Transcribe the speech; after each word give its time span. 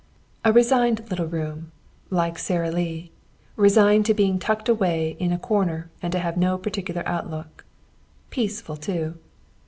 A 0.43 0.51
resigned 0.51 1.07
little 1.11 1.27
room, 1.27 1.71
like 2.09 2.39
Sara 2.39 2.71
Lee, 2.71 3.11
resigned 3.55 4.03
to 4.07 4.15
being 4.15 4.39
tucked 4.39 4.67
away 4.67 5.15
in 5.19 5.31
a 5.31 5.37
corner 5.37 5.91
and 6.01 6.11
to 6.11 6.17
having 6.17 6.39
no 6.39 6.57
particular 6.57 7.03
outlook. 7.07 7.63
Peaceful, 8.31 8.77
too. 8.77 9.19